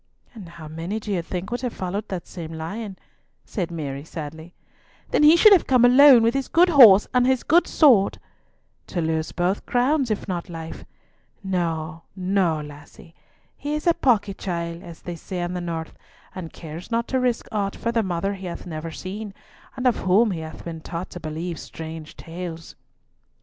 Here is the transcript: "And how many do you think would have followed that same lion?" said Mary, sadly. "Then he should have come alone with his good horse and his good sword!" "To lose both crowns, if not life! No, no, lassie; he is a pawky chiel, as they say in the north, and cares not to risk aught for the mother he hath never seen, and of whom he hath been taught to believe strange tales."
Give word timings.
"And 0.33 0.49
how 0.49 0.67
many 0.67 0.99
do 0.99 1.11
you 1.11 1.21
think 1.21 1.51
would 1.51 1.61
have 1.61 1.75
followed 1.75 2.07
that 2.07 2.25
same 2.25 2.51
lion?" 2.51 2.97
said 3.45 3.69
Mary, 3.69 4.03
sadly. 4.03 4.55
"Then 5.11 5.21
he 5.21 5.37
should 5.37 5.53
have 5.53 5.67
come 5.67 5.85
alone 5.85 6.23
with 6.23 6.33
his 6.33 6.47
good 6.47 6.69
horse 6.69 7.07
and 7.13 7.27
his 7.27 7.43
good 7.43 7.67
sword!" 7.67 8.17
"To 8.87 8.99
lose 8.99 9.31
both 9.31 9.63
crowns, 9.67 10.09
if 10.09 10.27
not 10.27 10.49
life! 10.49 10.85
No, 11.43 12.01
no, 12.15 12.61
lassie; 12.61 13.13
he 13.55 13.75
is 13.75 13.85
a 13.85 13.93
pawky 13.93 14.33
chiel, 14.33 14.83
as 14.83 15.03
they 15.03 15.15
say 15.15 15.41
in 15.41 15.53
the 15.53 15.61
north, 15.61 15.93
and 16.33 16.51
cares 16.51 16.89
not 16.89 17.07
to 17.09 17.19
risk 17.19 17.45
aught 17.51 17.75
for 17.75 17.91
the 17.91 18.01
mother 18.01 18.33
he 18.33 18.47
hath 18.47 18.65
never 18.65 18.89
seen, 18.89 19.35
and 19.77 19.85
of 19.85 19.97
whom 19.97 20.31
he 20.31 20.39
hath 20.39 20.65
been 20.65 20.81
taught 20.81 21.11
to 21.11 21.19
believe 21.19 21.59
strange 21.59 22.17
tales." 22.17 22.73